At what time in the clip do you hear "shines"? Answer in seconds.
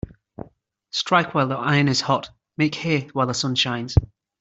3.53-3.93